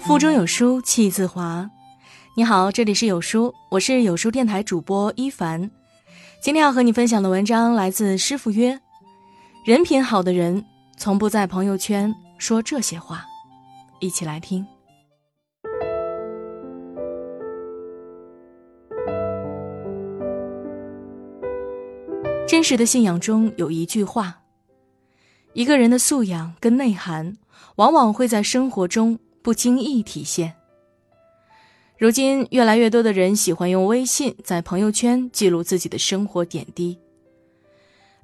[0.00, 1.70] 腹中有书气自华。
[2.34, 5.70] 你好，这里是有书，我是有书电台主播一凡。
[6.42, 8.80] 今天要和你分享的文章来自师傅曰：
[9.66, 10.64] 人品好的人
[10.96, 13.26] 从不在朋友圈说这些话。
[14.00, 14.66] 一起来听。
[22.48, 24.43] 真实的信仰中有一句话：
[25.54, 27.36] 一个人的素养跟内涵，
[27.76, 30.56] 往往会在生活中不经意体现。
[31.96, 36.98] 如今，越来越多的人喜欢用微信在朋友圈记录自己的生活点滴。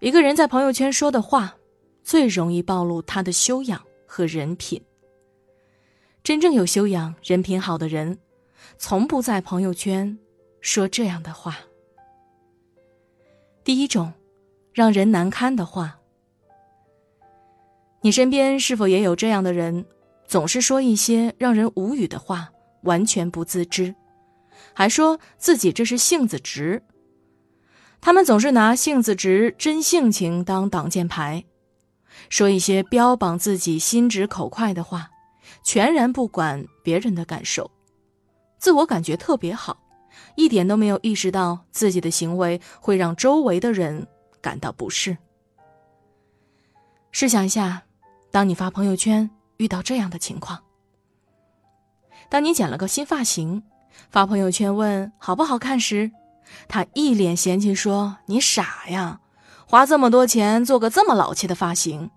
[0.00, 1.54] 一个人在朋友圈说的话，
[2.02, 4.82] 最容易暴露他的修养和人品。
[6.24, 8.18] 真正有修养、人品好的人，
[8.76, 10.18] 从不在朋友圈
[10.60, 11.56] 说这样的话。
[13.62, 14.12] 第一种，
[14.72, 15.99] 让人难堪的话。
[18.02, 19.84] 你身边是否也有这样的人，
[20.26, 22.50] 总是说一些让人无语的话？
[22.82, 23.94] 完全不自知，
[24.72, 26.82] 还说自己这是性子直。
[28.00, 31.44] 他们总是拿性子直、真性情当挡箭牌，
[32.30, 35.10] 说一些标榜自己心直口快的话，
[35.62, 37.70] 全然不管别人的感受，
[38.58, 39.78] 自我感觉特别好，
[40.36, 44.06] 一点都没有意识到自己的行为会让周围的人
[44.40, 45.18] 感到不适。
[47.12, 47.82] 试想一下，
[48.30, 50.62] 当你发朋友圈遇到这样的情况。
[52.28, 53.62] 当你剪了个新发型，
[54.10, 56.12] 发朋友圈问好不好看时，
[56.68, 59.20] 他一脸嫌弃说：“你傻呀，
[59.66, 62.10] 花这么多钱做个这么老气的发型。”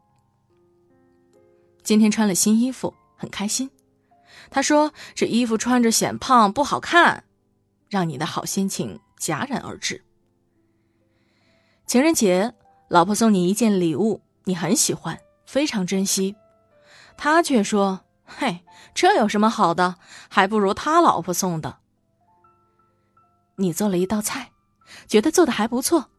[1.83, 3.69] 今天穿了新衣服，很开心。
[4.49, 7.23] 他说：“这衣服穿着显胖不好看。”
[7.89, 10.03] 让你的好心情戛然而止。
[11.85, 12.55] 情人节，
[12.87, 15.19] 老婆送你一件礼物，你很喜欢，
[15.53, 16.35] 非常珍惜，
[17.15, 18.01] 他却说。
[18.25, 18.61] 嘿，
[18.95, 19.97] 这有什么好的？
[20.27, 21.77] 还不如他老婆送的。
[23.57, 24.49] 你做了一道菜，
[25.07, 26.09] 觉得做的还不错，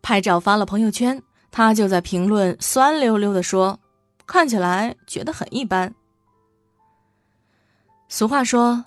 [0.00, 1.20] 拍照发了朋友圈，
[1.50, 3.80] 他就在评论酸溜溜的说
[4.28, 5.92] ：“看起来觉得很一般。”
[8.08, 8.84] 俗话说：“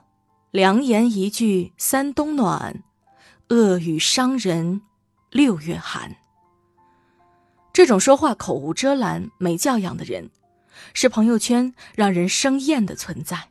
[0.52, 2.82] 良言一句三冬暖，
[3.50, 4.82] 恶语伤人
[5.32, 6.16] 六月寒。”
[7.78, 10.32] 这种说话口无遮拦、没教养的人。
[10.96, 13.50] 是朋友圈让人生厌的存在。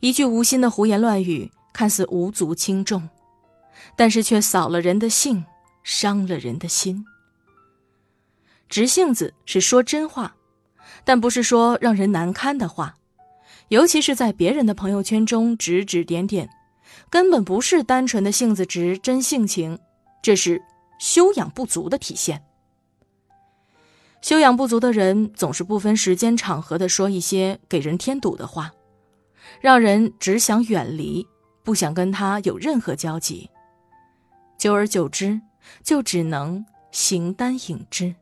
[0.00, 3.08] 一句无心的胡言乱语，看似无足轻重，
[3.94, 5.44] 但是却扫了人的兴，
[5.84, 7.06] 伤了人的心。
[8.68, 10.34] 直性子是说真话，
[11.04, 12.96] 但不是说让人难堪的话，
[13.68, 16.50] 尤其是在别人的朋友圈中指指点点，
[17.08, 19.78] 根本不是单纯的性子直、真性情，
[20.20, 20.60] 这是
[20.98, 22.42] 修养不足的体现。
[24.24, 28.72] 修养不足的人总是不分时间场合的说一些给人添堵的话，
[29.60, 31.28] 让人只想远离，
[31.62, 33.50] 不想跟他有任何交集。
[34.56, 35.42] 久而久之，
[35.82, 38.14] 就只能形单影只。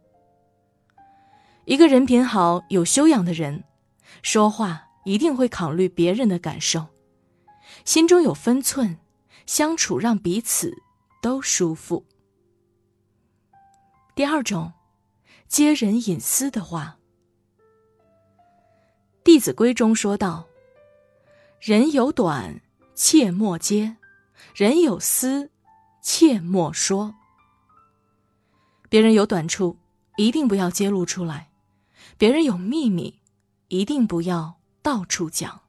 [1.66, 3.62] 一个人品好、有修养的人，
[4.22, 6.84] 说话一定会考虑别人的感受，
[7.84, 8.98] 心中有分寸，
[9.46, 10.74] 相处让彼此
[11.22, 12.04] 都舒服。
[14.16, 14.72] 第二种。
[15.52, 16.96] 揭人隐私的话，
[19.22, 20.46] 《弟子规》中说道
[21.60, 22.62] ：“人有短，
[22.94, 23.96] 切莫揭；
[24.54, 25.50] 人有私，
[26.00, 27.14] 切莫说。”
[28.88, 29.76] 别人有短处，
[30.16, 31.48] 一定不要揭露出来；
[32.16, 33.20] 别人有秘密，
[33.68, 35.60] 一定不要到处讲。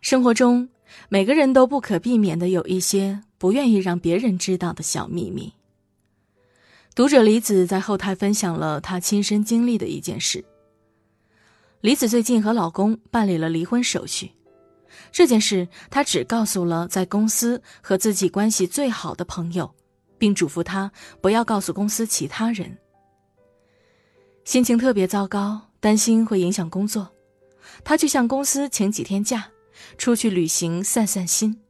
[0.00, 0.70] 生活中，
[1.10, 5.52] 每个人都不可避免的有一些不愿意让别人知道的小秘密。
[7.00, 10.44] 读者李子在后台分享了她亲身经历的一件事。
[11.80, 14.30] 李子最近和老公办理了离婚手续，
[15.10, 19.74] 这件事她只告诉了在公司和自己关系最好的朋友，
[20.18, 22.76] 并嘱咐他不要告诉公司其他人。
[24.44, 27.10] 心情特别糟糕，担心会影响工作，
[27.82, 29.48] 她就向公司请几天假，
[29.96, 31.62] 出去旅行散散心。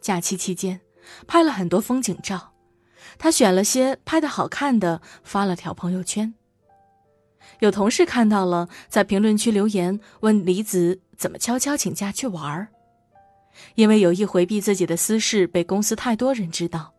[0.00, 0.80] 假期期间，
[1.28, 2.51] 拍了很多风景照。
[3.18, 6.34] 他选了些拍的好看的，发了条朋友圈。
[7.60, 12.68] 有同事看到了，在评论区留言问李子怎么悄悄请假去玩儿，
[13.74, 16.94] 因为有意回避自己的私事被公司太多人知道。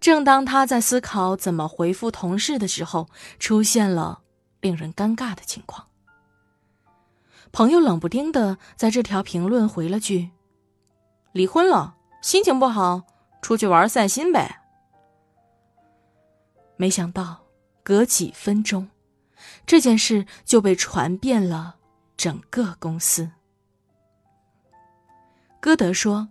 [0.00, 3.08] 正当他在思考怎么回复同事的时候，
[3.38, 4.20] 出现了
[4.60, 5.86] 令人尴尬的情况。
[7.52, 10.30] 朋友冷不丁的在这条评论回了句
[11.32, 13.02] ：“离婚了，心情不好，
[13.40, 14.62] 出去玩散心呗。”
[16.76, 17.44] 没想到，
[17.82, 18.88] 隔几分钟，
[19.66, 21.76] 这件事就被传遍了
[22.16, 23.30] 整个公司。
[25.60, 26.28] 歌德说：“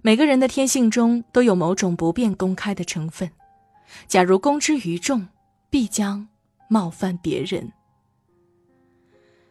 [0.00, 3.30] 每个人的天性中都有某种不便公开的成分，
[4.06, 5.28] 假如公之于众，
[5.68, 6.26] 必将
[6.68, 7.72] 冒犯别人。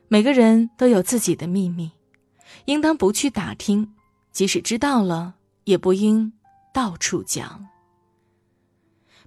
[0.08, 1.92] 每个人都有自己的秘密，
[2.66, 3.94] 应当不去打听，
[4.32, 5.36] 即使知道了，
[5.66, 6.34] 也不应
[6.74, 7.68] 到处讲。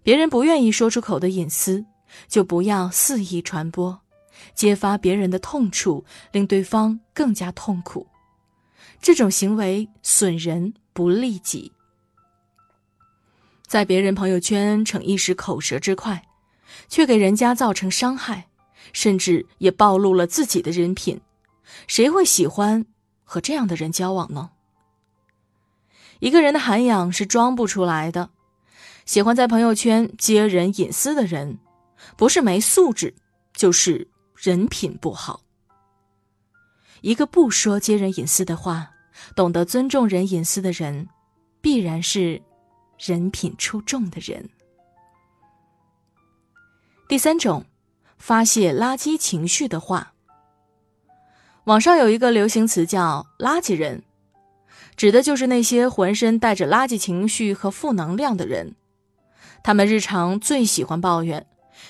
[0.07, 1.85] 别人不愿意说出口的隐私，
[2.29, 4.03] 就不要肆意传播，
[4.55, 8.07] 揭发别人的痛处，令对方更加痛苦。”
[9.03, 11.73] 这种行为损人不利己，
[13.67, 16.23] 在别人朋友圈逞一时口舌之快，
[16.87, 18.47] 却给人家造成伤害，
[18.93, 21.21] 甚至也暴露了自己的人品，
[21.89, 22.87] 谁会喜欢
[23.25, 24.51] 和这样的人交往呢？
[26.21, 28.31] 一个人的涵养是装不出来的，
[29.07, 31.59] 喜欢在朋友圈揭人隐私的人，
[32.17, 33.15] 不是没素质，
[33.55, 35.41] 就是人品不好。
[37.03, 38.91] 一个不说揭人隐私的话，
[39.37, 41.09] 懂得尊重人隐私的人，
[41.61, 42.43] 必然是
[42.99, 44.51] 人品出众的人。
[47.09, 47.65] 第三种，
[48.19, 50.15] 发泄垃圾情绪的话。
[51.65, 54.03] 网上有一个流行词叫“垃圾人”，
[54.97, 58.75] 指的就是那些浑身带着垃圾情绪和负能量的人。
[59.67, 61.45] 他们日常最喜欢抱怨，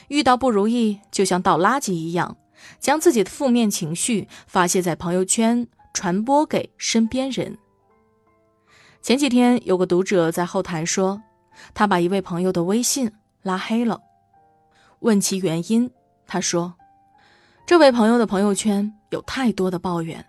[0.08, 2.34] 遇到不如意就像倒垃圾一样。
[2.80, 7.58] 将自己的负面情绪发泄在朋友圈，传播给身边人。
[9.02, 11.20] 前几天有个读者在后台说，
[11.74, 13.12] 他把一位朋友的微信
[13.42, 14.00] 拉黑了。
[15.00, 15.90] 问其原因，
[16.26, 16.72] 他说，
[17.66, 20.24] 这位朋友的朋友圈有太多的抱怨，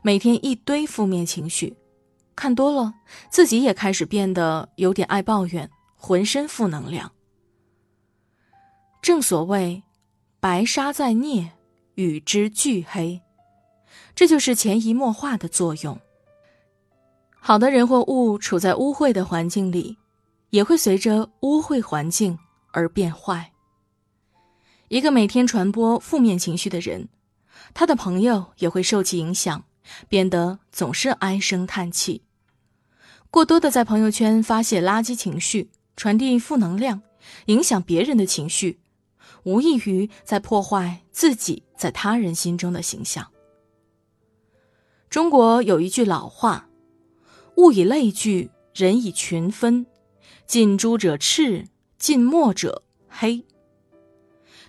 [0.00, 1.76] 每天一堆负面情绪，
[2.36, 2.94] 看多了，
[3.30, 5.68] 自己也开始变得有点爱抱怨，
[6.04, 7.10] 浑身负能量。
[9.00, 9.82] 正所谓，
[10.38, 11.52] 白沙在涅。
[11.94, 13.22] 与之俱黑，
[14.16, 15.96] 这就是潜移默化的作用。
[17.30, 19.96] 好的人或物处在污秽的环境里，
[20.50, 22.36] 也会随着污秽环境
[22.72, 23.52] 而变坏。
[24.88, 27.08] 一个每天传播负面情绪的人，
[27.72, 29.64] 他的朋友也会受其影响，
[30.08, 32.24] 变得总是唉声叹气。
[33.30, 37.02] 过多的在朋友圈发泄垃圾情绪，传递负能量，
[37.46, 38.80] 影响别人的情绪。
[39.44, 43.30] 无异于在破坏自己在他人心中的形象。
[45.10, 46.68] 中国有一句老话
[47.56, 49.86] ：“物以类聚，人以群分，
[50.46, 51.66] 近朱者赤，
[51.98, 53.44] 近墨者黑。”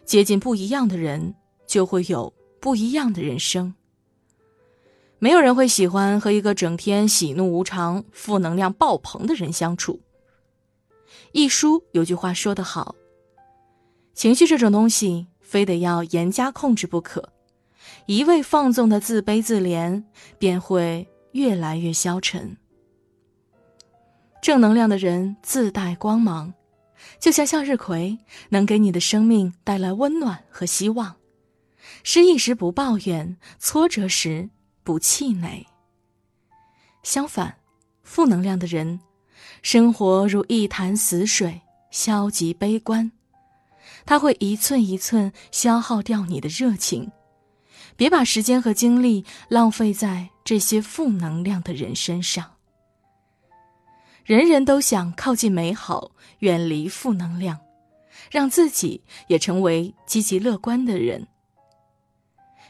[0.03, 1.33] 接近不一样的人，
[1.65, 3.73] 就会有不一样的人生。
[5.17, 10.01] 没有人会喜欢和一个整天喜怒无常、负能量爆棚的人相处。
[11.35, 12.95] 一书有句话说得好。
[14.13, 17.33] 情绪这种东西，非得要严加控制不可。
[18.05, 20.01] 一味放纵的自卑自怜，
[20.39, 22.55] 便会越来越消沉。
[24.41, 26.53] 正能量的人自带光芒，
[27.19, 28.17] 就像向日葵，
[28.47, 31.17] 能给你的生命带来温暖和希望。
[32.03, 34.49] 失意时不抱怨，挫折时
[34.85, 35.67] 不气馁。
[37.03, 37.57] 相反，
[38.03, 39.01] 负能量的人，
[39.65, 41.59] 生活如一潭死水，
[41.89, 43.11] 消极悲观。
[44.05, 47.11] 他会一寸一寸消耗掉你的热情，
[47.95, 52.51] 别把时间和精力浪费在这些负能量的人身上。
[54.23, 57.57] 人人都想靠近美好，远离负能量，
[58.29, 61.27] 让自己也成为积极乐观的人。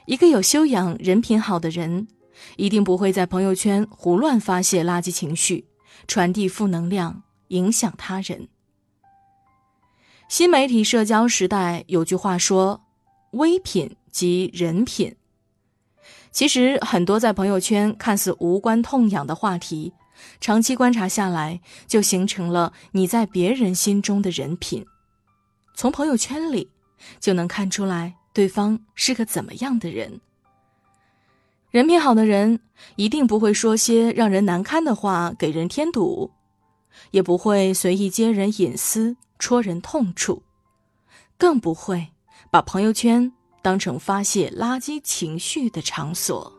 [0.06, 2.08] 一个有修养、人品好的人，
[2.56, 5.66] 一定不会在朋友圈胡乱发泄垃圾情绪，
[6.08, 8.48] 传递负能量，影响他人。
[10.28, 12.84] 新媒体社交时代有句话说
[13.32, 15.16] ：“微品即人品。”
[16.32, 19.94] 其实，很多在朋友圈看似无关痛痒的话题，
[20.42, 24.86] 长期观察下来，就形成了你在别人心中的人品。
[25.76, 26.72] 从朋友圈里
[27.20, 30.20] 就能看出来对方是个怎么样的人。
[31.76, 32.62] 人品好的人
[32.96, 36.32] 一定不会说些让人难堪的话给人添堵，
[37.12, 39.18] 也不会随意揭人隐私。
[39.40, 40.42] 戳人痛处，
[41.38, 42.08] 更不会
[42.50, 43.30] 把朋友圈
[43.62, 46.50] 当成发泄垃圾情绪的场所。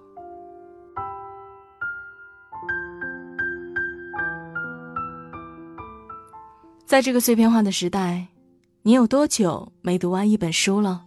[6.84, 8.26] 在这个碎片化的时代，
[8.82, 11.05] 你有多久没读完一本书了？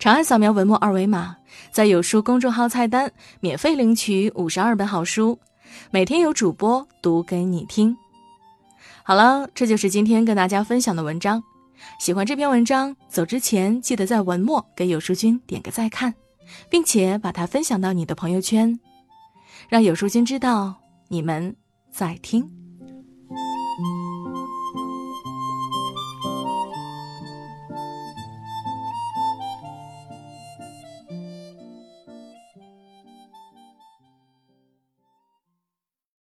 [0.00, 1.36] 长按扫描文末二维码，
[1.70, 5.38] 在有书公众号菜单免费领取五十二本好书，
[5.90, 7.94] 每天有主播读给你听。
[9.02, 11.42] 好了，这就是今天跟大家分享的文章。
[11.98, 16.14] 喜欢这篇文章，走之前记得在文末给有书君点个再看，
[16.70, 18.80] 并且把它分享到你的朋友圈，
[19.68, 20.76] 让有书君知道
[21.08, 21.54] 你们
[21.92, 22.59] 在听。